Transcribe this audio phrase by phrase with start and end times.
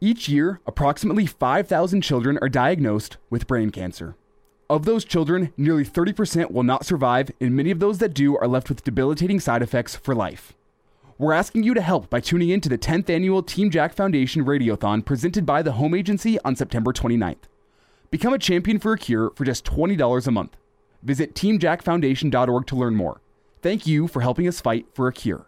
[0.00, 4.14] Each year, approximately 5,000 children are diagnosed with brain cancer.
[4.70, 8.46] Of those children, nearly 30% will not survive, and many of those that do are
[8.46, 10.54] left with debilitating side effects for life.
[11.16, 14.44] We're asking you to help by tuning in to the 10th annual Team Jack Foundation
[14.44, 17.48] Radiothon presented by the Home Agency on September 29th.
[18.12, 20.56] Become a champion for a cure for just $20 a month.
[21.02, 23.20] Visit teamjackfoundation.org to learn more.
[23.62, 25.47] Thank you for helping us fight for a cure.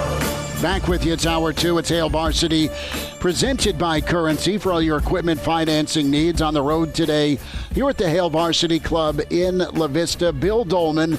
[0.61, 1.13] Back with you.
[1.13, 1.79] It's hour two.
[1.79, 2.69] It's Hail Varsity,
[3.19, 7.39] presented by Currency for all your equipment financing needs on the road today.
[7.73, 11.17] Here at the Hail Varsity Club in La Vista, Bill Doleman,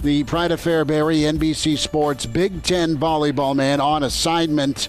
[0.00, 4.88] the Pride of Fairbury, NBC Sports Big Ten volleyball man on assignment.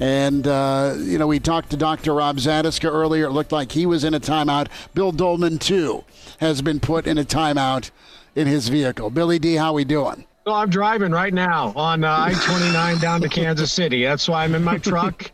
[0.00, 2.14] And, uh, you know, we talked to Dr.
[2.14, 3.26] Rob Zatechka earlier.
[3.26, 4.66] It looked like he was in a timeout.
[4.92, 6.02] Bill Doleman, too,
[6.40, 7.92] has been put in a timeout
[8.34, 9.08] in his vehicle.
[9.08, 10.26] Billy D, how we doing?
[10.46, 14.04] Well, I'm driving right now on uh, I-29 down to Kansas City.
[14.04, 15.30] That's why I'm in my truck,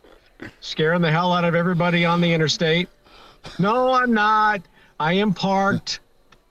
[0.61, 2.89] scaring the hell out of everybody on the interstate.
[3.59, 4.63] No, I'm not.
[4.99, 6.01] I am parked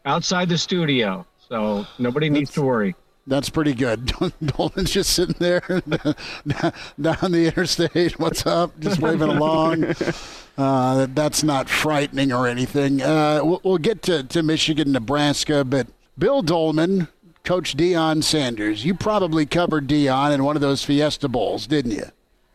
[0.05, 2.95] outside the studio, so nobody needs to worry.
[3.27, 4.05] That's pretty good.
[4.45, 5.61] Doleman's just sitting there
[7.01, 8.19] down the interstate.
[8.19, 8.79] What's up?
[8.79, 9.95] Just waving along.
[10.57, 13.01] Uh, that's not frightening or anything.
[13.01, 17.07] Uh, we'll, we'll, get to, to Michigan, Nebraska, but Bill Doleman,
[17.45, 18.83] Coach Deion Sanders.
[18.83, 22.05] You probably covered Deion in one of those Fiesta Bowls, didn't you?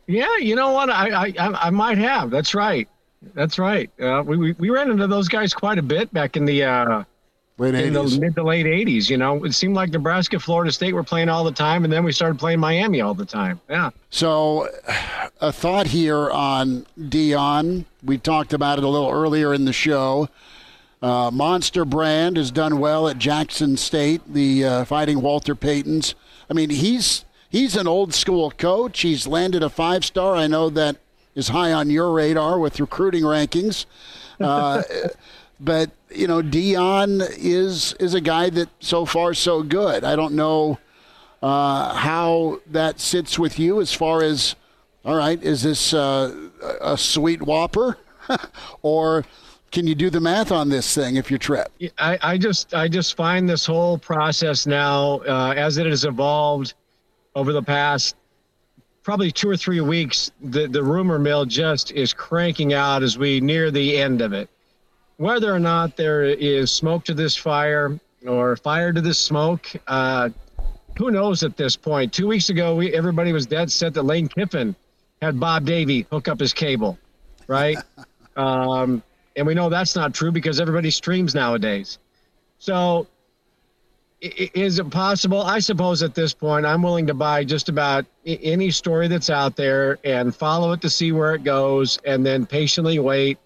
[0.06, 0.90] Yeah, you know what?
[0.90, 2.30] I I, I might have.
[2.30, 2.88] That's right.
[3.34, 3.90] That's right.
[4.00, 7.04] Uh, we, we, we ran into those guys quite a bit back in the uh,
[7.58, 8.14] late in 80s.
[8.14, 9.08] the mid to late '80s.
[9.08, 12.02] You know, it seemed like Nebraska, Florida State were playing all the time, and then
[12.02, 13.60] we started playing Miami all the time.
[13.68, 13.90] Yeah.
[14.08, 14.68] So,
[15.40, 17.84] a thought here on Deion.
[18.02, 20.28] We talked about it a little earlier in the show.
[21.02, 26.14] Uh, Monster Brand has done well at Jackson State, the uh, Fighting Walter Paytons.
[26.50, 29.00] I mean, he's he's an old school coach.
[29.00, 30.36] He's landed a five star.
[30.36, 30.96] I know that
[31.34, 33.86] is high on your radar with recruiting rankings.
[34.40, 34.82] Uh,
[35.60, 40.02] but you know, Deion is is a guy that so far so good.
[40.02, 40.78] I don't know
[41.42, 44.56] uh, how that sits with you as far as
[45.04, 45.42] all right.
[45.42, 46.34] Is this uh,
[46.80, 47.98] a sweet whopper
[48.82, 49.26] or
[49.70, 51.70] can you do the math on this thing if you trip?
[51.98, 56.74] I, I just I just find this whole process now uh, as it has evolved
[57.34, 58.16] over the past
[59.02, 63.40] probably two or three weeks, the, the rumor mill just is cranking out as we
[63.40, 64.48] near the end of it.
[65.16, 70.30] Whether or not there is smoke to this fire or fire to this smoke, uh,
[70.96, 72.12] who knows at this point?
[72.12, 74.74] Two weeks ago, we everybody was dead set that Lane Kiffin
[75.20, 76.98] had Bob Davie hook up his cable,
[77.48, 77.78] right?
[78.36, 79.02] um,
[79.36, 81.98] and we know that's not true because everybody streams nowadays.
[82.58, 83.06] So,
[84.20, 85.40] is it possible?
[85.40, 89.56] I suppose at this point, I'm willing to buy just about any story that's out
[89.56, 93.38] there and follow it to see where it goes, and then patiently wait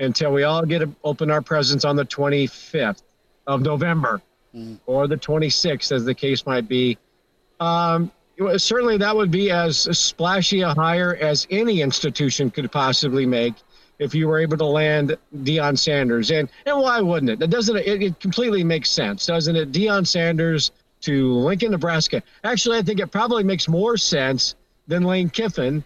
[0.00, 3.02] until we all get to open our presents on the 25th
[3.46, 4.20] of November
[4.54, 4.78] mm.
[4.86, 6.98] or the 26th, as the case might be.
[7.60, 8.10] Um,
[8.56, 13.54] certainly, that would be as splashy a hire as any institution could possibly make
[13.98, 16.30] if you were able to land Deion Sanders.
[16.30, 17.38] And and why wouldn't it?
[17.38, 19.72] That doesn't it, it completely makes sense, doesn't it?
[19.72, 20.70] Deion Sanders
[21.02, 22.22] to Lincoln, Nebraska.
[22.44, 24.54] Actually, I think it probably makes more sense
[24.88, 25.84] than Lane Kiffin,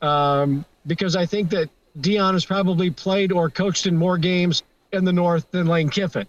[0.00, 1.68] um, because I think that
[2.00, 4.62] Deion has probably played or coached in more games
[4.92, 6.26] in the North than Lane Kiffin.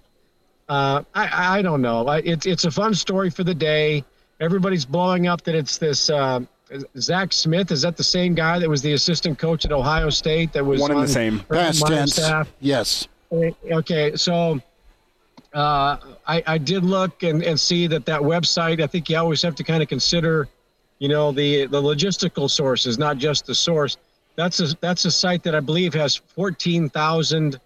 [0.69, 2.09] Uh, I, I don't know.
[2.09, 4.03] It's it's a fun story for the day.
[4.39, 6.41] Everybody's blowing up that it's this uh,
[6.97, 10.53] Zach Smith is that the same guy that was the assistant coach at Ohio State?
[10.53, 12.15] That was one in the same past tense.
[12.15, 12.51] Staff?
[12.59, 13.07] Yes.
[13.31, 14.61] Okay, so
[15.53, 15.97] uh,
[16.27, 18.81] I, I did look and, and see that that website.
[18.81, 20.47] I think you always have to kind of consider,
[20.99, 23.97] you know, the the logistical sources, not just the source.
[24.35, 27.59] That's a that's a site that I believe has fourteen thousand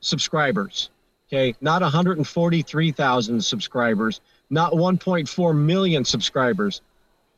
[0.00, 0.90] subscribers.
[1.28, 6.82] Okay, not 143,000 subscribers, not 1.4 million subscribers,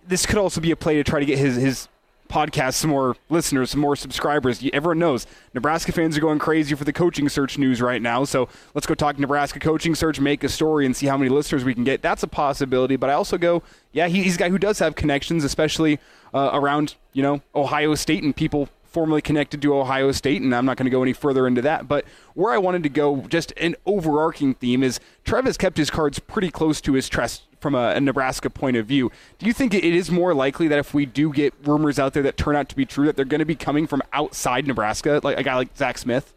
[0.06, 1.88] this could also be a play to try to get his his
[2.28, 4.62] podcast some more listeners, some more subscribers.
[4.72, 8.24] Everyone knows Nebraska fans are going crazy for the coaching search news right now.
[8.24, 11.64] So let's go talk Nebraska coaching search, make a story, and see how many listeners
[11.64, 12.02] we can get.
[12.02, 12.96] That's a possibility.
[12.96, 15.98] But I also go, yeah, he's a guy who does have connections, especially
[16.34, 20.66] uh, around you know Ohio State and people formerly connected to Ohio State, and I'm
[20.66, 21.88] not going to go any further into that.
[21.88, 22.04] But
[22.34, 26.50] where I wanted to go, just an overarching theme, is Trev kept his cards pretty
[26.50, 29.10] close to his chest from a, a, Nebraska point of view.
[29.38, 32.22] Do you think it is more likely that if we do get rumors out there
[32.22, 35.20] that turn out to be true, that they're going to be coming from outside Nebraska,
[35.22, 36.34] like a guy like Zach Smith?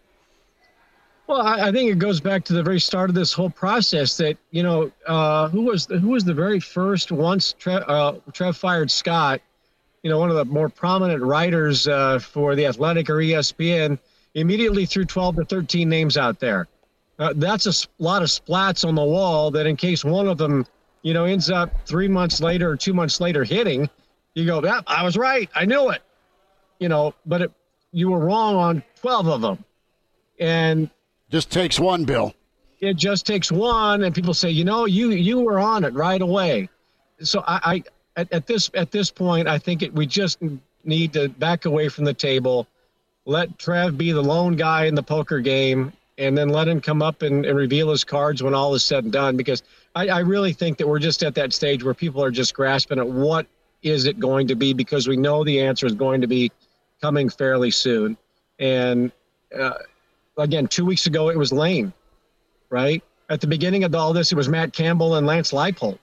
[1.27, 4.17] Well, I, think it goes back to the very start of this whole process.
[4.17, 8.15] That you know, uh, who was the, who was the very first once Trev, uh,
[8.33, 9.41] Trev fired Scott
[10.03, 13.99] you know, one of the more prominent writers uh, for the Athletic or ESPN,
[14.33, 16.67] immediately threw 12 to 13 names out there.
[17.19, 20.65] Uh, that's a lot of splats on the wall that, in case one of them,
[21.03, 23.89] you know, ends up three months later or two months later hitting,
[24.33, 25.49] you go, yeah, I was right.
[25.53, 26.01] I knew it.
[26.79, 27.51] You know, but it,
[27.91, 29.63] you were wrong on 12 of them.
[30.39, 30.89] And
[31.29, 32.33] just takes one, Bill.
[32.79, 34.03] It just takes one.
[34.03, 36.69] And people say, you know, you, you were on it right away.
[37.21, 37.83] So I, I
[38.15, 40.39] at, at this at this point, I think it, we just
[40.83, 42.67] need to back away from the table,
[43.25, 47.01] let Trev be the lone guy in the poker game, and then let him come
[47.01, 49.37] up and, and reveal his cards when all is said and done.
[49.37, 49.63] Because
[49.95, 52.99] I, I really think that we're just at that stage where people are just grasping
[52.99, 53.47] at what
[53.81, 56.51] is it going to be because we know the answer is going to be
[57.01, 58.15] coming fairly soon.
[58.59, 59.11] And
[59.57, 59.73] uh,
[60.37, 61.91] again, two weeks ago it was Lane,
[62.69, 63.03] right?
[63.29, 65.97] At the beginning of all this, it was Matt Campbell and Lance Leipold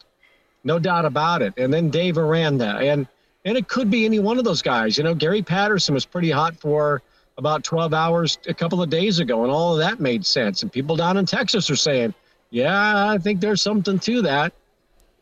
[0.64, 1.54] no doubt about it.
[1.56, 3.06] And then Dave Aranda, and
[3.44, 4.98] and it could be any one of those guys.
[4.98, 7.02] You know, Gary Patterson was pretty hot for
[7.38, 10.62] about 12 hours a couple of days ago, and all of that made sense.
[10.62, 12.14] And people down in Texas are saying,
[12.50, 14.52] "Yeah, I think there's something to that."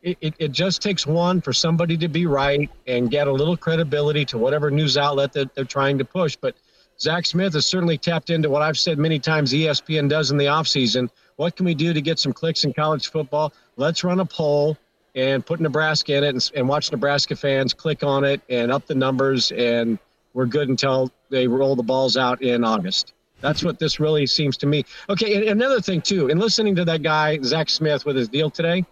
[0.03, 3.57] It, it, it just takes one for somebody to be right and get a little
[3.57, 6.37] credibility to whatever news outlet that they're trying to push.
[6.37, 6.55] But
[6.99, 10.47] Zach Smith has certainly tapped into what I've said many times ESPN does in the
[10.47, 11.11] offseason.
[11.37, 13.53] What can we do to get some clicks in college football?
[13.77, 14.79] Let's run a poll
[15.17, 18.87] and put Nebraska in it and, and watch Nebraska fans click on it and up
[18.87, 19.51] the numbers.
[19.51, 19.99] And
[20.35, 23.15] we're good until they roll the balls out in August.
[23.41, 24.85] That's what this really seems to me.
[25.09, 28.85] Okay, another thing too, in listening to that guy Zach Smith with his deal today,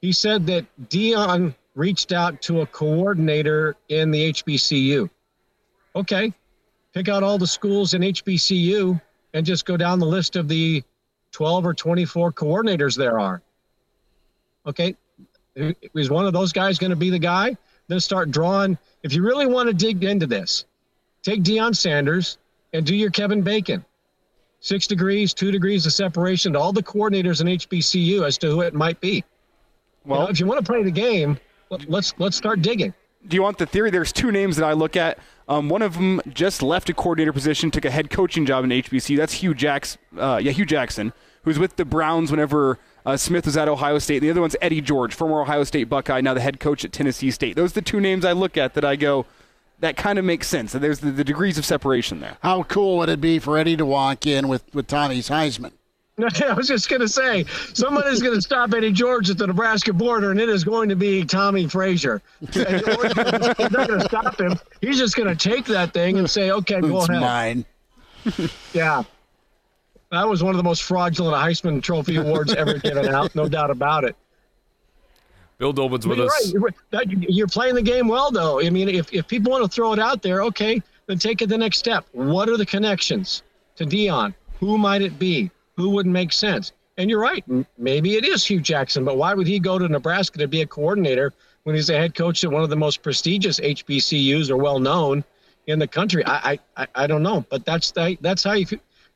[0.00, 5.08] he said that Deion reached out to a coordinator in the HBCU.
[5.96, 6.32] Okay,
[6.92, 9.00] pick out all the schools in HBCU
[9.34, 10.82] and just go down the list of the
[11.32, 13.42] 12 or 24 coordinators there are.
[14.66, 14.96] Okay,
[15.56, 17.56] is one of those guys going to be the guy?
[17.88, 18.78] Then start drawing.
[19.02, 20.64] If you really want to dig into this,
[21.22, 22.38] take Deion Sanders
[22.72, 23.84] and do your Kevin Bacon.
[24.60, 28.60] Six degrees, two degrees of separation to all the coordinators in HBCU as to who
[28.60, 29.24] it might be.
[30.04, 31.38] Well, you know, if you want to play the game,
[31.88, 32.94] let's let's start digging.
[33.26, 33.90] Do you want the theory?
[33.90, 35.18] There's two names that I look at.
[35.48, 38.70] Um, one of them just left a coordinator position, took a head coaching job in
[38.70, 39.16] HBC.
[39.16, 40.00] That's Hue Jackson.
[40.16, 44.20] Uh, yeah, Hue Jackson, who's with the Browns whenever uh, Smith was at Ohio State.
[44.20, 47.30] The other one's Eddie George, former Ohio State Buckeye, now the head coach at Tennessee
[47.30, 47.56] State.
[47.56, 49.26] Those are the two names I look at that I go,
[49.80, 50.72] that kind of makes sense.
[50.72, 52.36] There's the, the, degrees of separation there.
[52.42, 55.72] How cool would it be for Eddie to walk in with, with Tommie's Heisman?
[56.18, 59.92] I was just going to say, somebody's going to stop Eddie George at the Nebraska
[59.92, 62.20] border, and it is going to be Tommie Frazier.
[62.52, 64.58] He's not going to stop him.
[64.80, 67.20] He's just going to take that thing and say, okay, go it's ahead.
[67.20, 67.64] mine.
[68.72, 69.02] yeah.
[70.12, 73.70] That was one of the most fraudulent Heisman Trophy awards ever given out, no doubt
[73.70, 74.14] about it.
[75.56, 76.52] Bill Doleman's with us.
[76.54, 77.08] Right.
[77.08, 78.60] You're playing the game well, though.
[78.60, 81.48] I mean, if, if people want to throw it out there, okay, then take it
[81.48, 82.04] the next step.
[82.12, 83.42] What are the connections
[83.76, 84.34] to Deion?
[84.60, 85.50] Who might it be?
[85.76, 86.72] Who wouldn't make sense?
[86.98, 87.42] And you're right.
[87.78, 90.66] Maybe it is Hue Jackson, but why would he go to Nebraska to be a
[90.66, 94.78] coordinator when he's a head coach at one of the most prestigious HBCUs or well
[94.78, 95.24] known
[95.68, 96.22] in the country.
[96.26, 98.66] I I, I don't know, but that's the, that's how you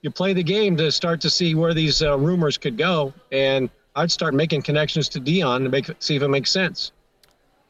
[0.07, 3.69] you play the game to start to see where these uh, rumors could go, and
[3.97, 6.93] I'd start making connections to Deion to make see if it makes sense.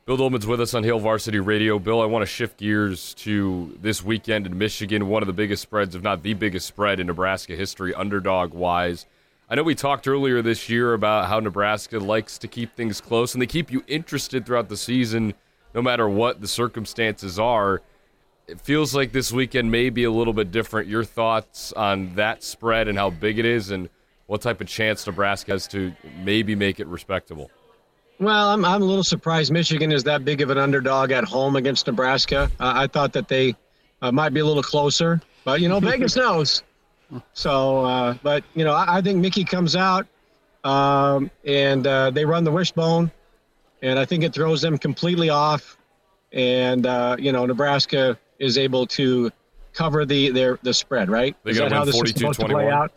[0.05, 1.79] Bill Doleman's with us on Hail Varsity Radio.
[1.79, 5.63] Bill, I want to shift gears to this weekend in Michigan, one of the biggest
[5.63, 9.07] spreads, if not the biggest spread in Nebraska history, underdog wise.
[9.49, 13.35] I know we talked earlier this year about how Nebraska likes to keep things close
[13.35, 15.35] and they keep you interested throughout the season
[15.75, 17.81] no matter what the circumstances are.
[18.49, 20.89] It feels like this weekend may be a little bit different.
[20.89, 23.89] Your thoughts on that spread and how big it is and
[24.27, 27.51] what type of chance Nebraska has to maybe make it respectable?
[28.19, 31.57] Well, I'm, I'm a little surprised Michigan is that big of an underdog at home
[31.57, 32.51] against Nebraska.
[32.59, 33.55] Uh, I thought that they
[34.03, 36.63] uh, might be a little closer, but you know, Vegas knows.
[37.35, 40.07] So, uh, but you know, I, I, think Mickey comes out
[40.65, 43.13] um, and uh, they run the wishbone,
[43.83, 45.77] and I think it throws them completely off.
[46.33, 49.31] And uh, you know, Nebraska is able to
[49.73, 51.11] cover the their the spread.
[51.11, 51.37] Right?
[51.45, 52.89] They're going to win 42-21.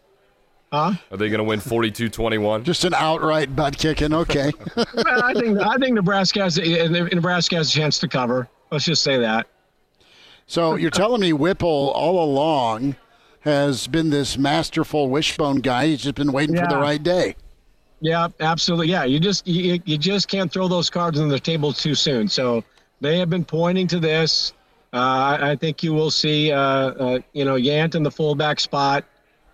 [0.71, 0.93] Huh?
[1.11, 2.63] Are they going to win 42-21?
[2.63, 4.13] Just an outright butt kicking.
[4.13, 4.51] Okay.
[4.75, 8.47] well, I think I think Nebraska has Nebraska has a chance to cover.
[8.71, 9.47] Let's just say that.
[10.45, 12.95] So you're telling me Whipple all along
[13.41, 15.87] has been this masterful wishbone guy.
[15.87, 16.67] He's just been waiting yeah.
[16.67, 17.35] for the right day.
[18.01, 18.87] Yeah, absolutely.
[18.87, 22.27] Yeah, you just you, you just can't throw those cards on the table too soon.
[22.27, 22.63] So
[23.01, 24.53] they have been pointing to this.
[24.91, 29.05] Uh, I think you will see, uh, uh, you know, Yant in the fullback spot.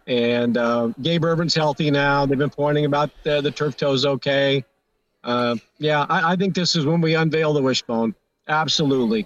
[0.08, 2.26] And uh, Gabe Ervin's healthy now.
[2.26, 4.64] They've been pointing about the, the turf toes okay.
[5.24, 8.14] Uh, yeah, I, I, think this is when we unveil the wishbone.
[8.48, 9.26] Absolutely,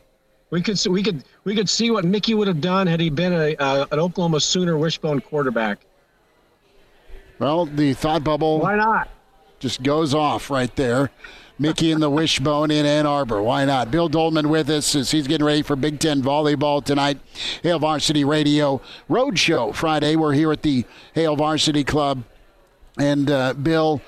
[0.49, 3.33] we could we could we could see what Mickey would have done had he been
[3.33, 5.79] a, a an Oklahoma Sooner wishbone quarterback.
[7.37, 8.59] Well, the thought bubble.
[8.59, 9.09] Why not?
[9.59, 11.11] Just goes off right there.
[11.61, 13.41] Mickey and the Wishbone in Ann Arbor.
[13.41, 13.91] Why not?
[13.91, 17.19] Bill Doleman with us as he's getting ready for Big Ten volleyball tonight.
[17.61, 20.15] Hail Varsity Radio Roadshow Friday.
[20.15, 20.85] We're here at the
[21.15, 22.23] Hail Varsity Club.
[22.97, 24.01] And uh, Bill,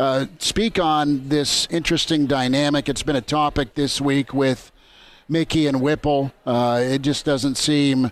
[0.00, 2.88] uh, speak on this interesting dynamic.
[2.88, 4.72] It's been a topic this week with
[5.28, 6.32] Mickey and Whipple.
[6.44, 8.10] Uh, it just doesn't seem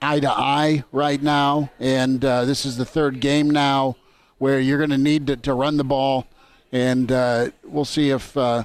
[0.00, 1.70] eye to eye right now.
[1.78, 3.96] And uh, this is the third game now
[4.38, 6.26] where you're going to need to run the ball
[6.72, 8.64] and uh, we'll see if uh,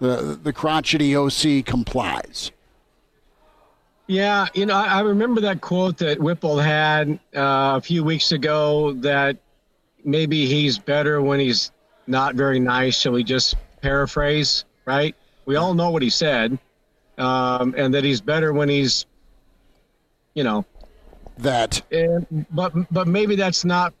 [0.00, 2.50] the the crotchety OC complies.
[4.08, 8.32] Yeah, you know, I, I remember that quote that Whipple had uh, a few weeks
[8.32, 9.36] ago that
[10.04, 11.72] maybe he's better when he's
[12.06, 13.00] not very nice.
[13.00, 14.64] Shall we just paraphrase?
[14.84, 15.16] Right?
[15.46, 16.58] We all know what he said,
[17.18, 19.06] um, and that he's better when he's,
[20.34, 20.64] you know,
[21.38, 21.82] that.
[21.90, 23.92] And, but but maybe that's not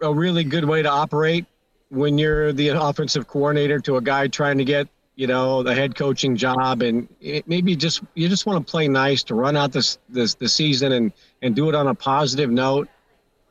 [0.00, 1.44] a really good way to operate
[1.90, 5.94] when you're the offensive coordinator to a guy trying to get you know the head
[5.94, 7.06] coaching job and
[7.46, 10.92] maybe just you just want to play nice to run out this this the season
[10.92, 12.88] and and do it on a positive note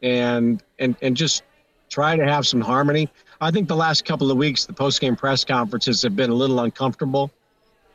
[0.02, 1.44] and and and just
[1.90, 3.10] try to have some harmony.
[3.42, 6.60] I think the last couple of weeks the post-game press conferences have been a little
[6.62, 7.32] uncomfortable.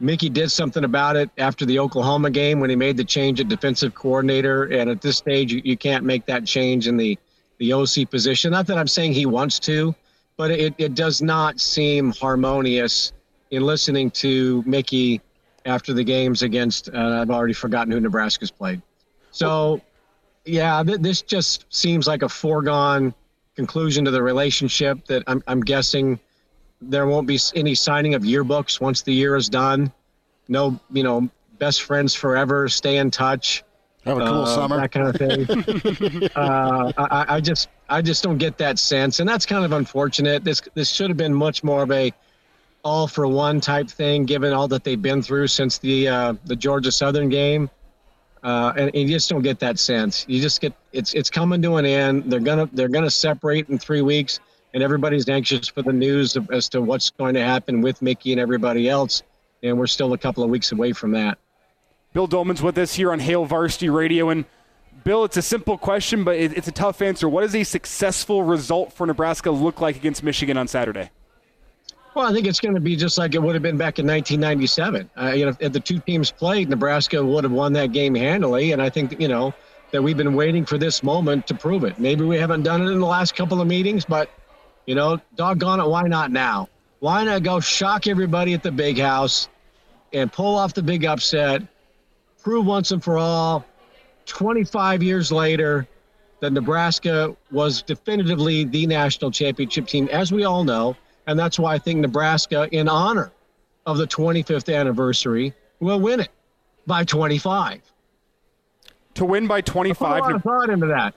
[0.01, 3.49] Mickey did something about it after the oklahoma game when he made the change at
[3.49, 7.19] defensive coordinator and at this stage you, you can't make that change in the
[7.59, 8.53] the oc position.
[8.53, 9.95] Not that i'm saying he wants to
[10.37, 13.13] but it, it does not seem harmonious
[13.51, 15.21] in listening to Mickey
[15.67, 18.83] after the games against, uh, I've already forgotten who Nebraska's played.
[19.31, 19.81] So,
[20.45, 23.15] yeah, th- this just seems like a foregone
[23.57, 26.19] conclusion to the relationship that I'm, I'm guessing
[26.81, 29.93] there won't be any signing of yearbooks once the year is done.
[30.49, 33.65] No, you know, best friends forever, stay in touch.
[34.05, 34.77] Have a cool uh, summer.
[34.77, 36.29] That kind of thing.
[36.37, 40.45] uh, I, I, just, I just don't get that sense, and that's kind of unfortunate.
[40.45, 42.13] This, this should have been much more of a
[42.85, 46.55] all for one type thing, given all that they've been through since the uh, the
[46.55, 47.71] Georgia Southern game.
[48.43, 50.27] Uh, and, and, you just don't get that sense.
[50.29, 52.31] You just get it's it's coming to an end.
[52.31, 54.39] They're gonna they're gonna separate in three weeks,
[54.75, 58.41] and everybody's anxious for the news as to what's going to happen with Mickey and
[58.41, 59.23] everybody else.
[59.63, 61.39] And we're still a couple of weeks away from that.
[62.15, 64.31] Bill Doleman's with us here on Hail Varsity Radio.
[64.31, 64.45] And
[65.03, 67.29] Bill, it's a simple question, but it's a tough answer.
[67.29, 71.11] What does a successful result for Nebraska look like against Michigan on Saturday?
[72.15, 74.07] Well, I think it's going to be just like it would have been back in
[74.07, 75.11] 1997.
[75.21, 78.71] Uh, you know, if the two teams played, Nebraska would have won that game handily.
[78.71, 79.53] And I think, you know,
[79.91, 81.99] that we've been waiting for this moment to prove it.
[81.99, 84.31] Maybe we haven't done it in the last couple of meetings, but,
[84.87, 86.69] you know, doggone it, why not now?
[87.01, 89.49] Why not go shock everybody at the big house
[90.13, 91.63] and pull off the big upset
[92.45, 93.65] prove once and for all,
[94.27, 95.89] 25 years later,
[96.41, 100.95] that Nebraska was definitively the national championship team, as we all know.
[101.27, 103.33] And that's why I think Nebraska, in honor
[103.87, 106.29] of the 25th anniversary, will win it
[106.87, 107.81] by 25.
[109.15, 111.15] To win by Put a 25, lot of thought into that.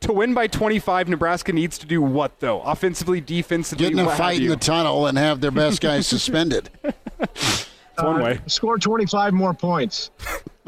[0.00, 2.60] to win by 25, Nebraska needs to do what though?
[2.62, 6.70] Offensively, defensively, Get in a fight in the tunnel and have their best guys suspended.
[7.98, 8.38] It's one way.
[8.46, 10.10] Score 25 more points.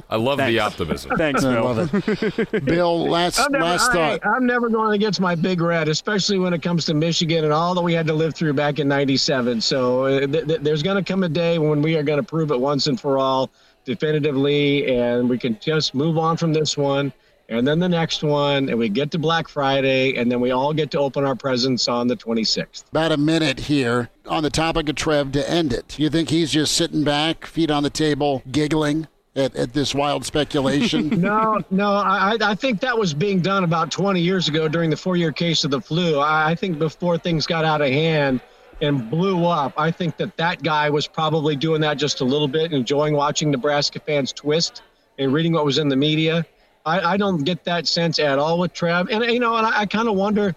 [0.08, 1.16] I love the optimism.
[1.16, 1.64] Thanks, I Bill.
[1.64, 2.64] love it.
[2.64, 4.26] Bill, last I'm never, last I, thought.
[4.26, 7.74] I'm never going against my big red, especially when it comes to Michigan and all
[7.76, 9.60] that we had to live through back in '97.
[9.60, 12.26] So uh, th- th- there's going to come a day when we are going to
[12.26, 13.50] prove it once and for all,
[13.84, 17.12] definitively, and we can just move on from this one.
[17.50, 20.72] And then the next one, and we get to Black Friday, and then we all
[20.72, 22.84] get to open our presents on the 26th.
[22.90, 25.98] About a minute here on the topic of Trev to end it.
[25.98, 30.24] You think he's just sitting back, feet on the table, giggling at, at this wild
[30.24, 31.10] speculation?
[31.20, 34.96] No, no, I, I think that was being done about 20 years ago during the
[34.96, 36.20] four-year case of the flu.
[36.20, 38.40] I, I think before things got out of hand
[38.80, 42.48] and blew up, I think that that guy was probably doing that just a little
[42.48, 44.82] bit, enjoying watching Nebraska fans twist
[45.18, 46.46] and reading what was in the media.
[46.84, 49.08] I, I don't get that sense at all with Trev.
[49.10, 50.54] and you know, and I, I kind of wonder.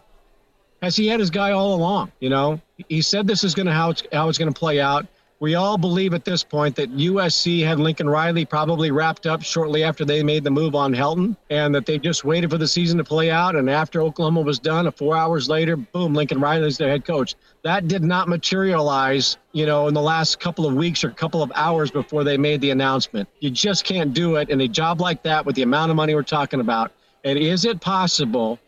[0.82, 2.12] Has he had his guy all along?
[2.20, 4.82] You know, he said this is going to how it's how it's going to play
[4.82, 5.06] out.
[5.40, 9.84] We all believe at this point that USC had Lincoln Riley probably wrapped up shortly
[9.84, 12.98] after they made the move on Helton, and that they just waited for the season
[13.00, 13.56] to play out.
[13.56, 17.36] And after Oklahoma was done, a four hours later, boom, Lincoln Riley's their head coach.
[17.64, 21.52] That did not materialize, you know, in the last couple of weeks or couple of
[21.56, 23.28] hours before they made the announcement.
[23.40, 26.16] You just can't do it in a job like that with the amount of money
[26.16, 26.92] we're talking about.
[27.26, 28.60] And is it possible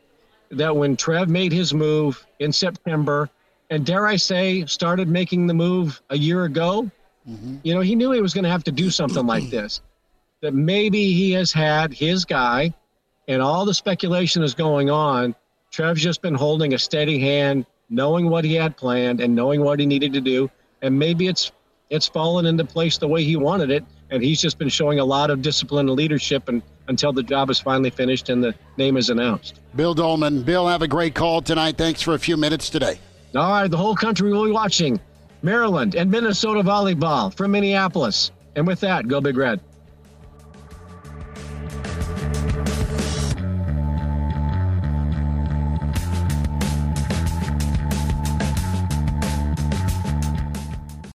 [0.51, 3.29] that when Trev made his move in September,
[3.69, 6.89] and dare I say, started making the move a year ago,
[7.27, 7.57] mm-hmm.
[7.63, 9.81] you know, he knew he was going to have to do something like this.
[10.41, 12.73] That maybe he has had his guy,
[13.27, 15.33] and all the speculation is going on.
[15.71, 19.79] Trev's just been holding a steady hand, knowing what he had planned and knowing what
[19.79, 20.49] he needed to do,
[20.81, 21.51] and maybe it's
[21.91, 25.05] it's fallen into place the way he wanted it, and he's just been showing a
[25.05, 28.97] lot of discipline and leadership, and until the job is finally finished and the name
[28.97, 29.59] is announced.
[29.75, 30.43] Bill Doleman.
[30.43, 31.77] Bill, have a great call tonight.
[31.77, 32.99] Thanks for a few minutes today.
[33.35, 34.99] All right, the whole country will be watching
[35.41, 38.31] Maryland and Minnesota volleyball from Minneapolis.
[38.55, 39.59] And with that, go Big Red.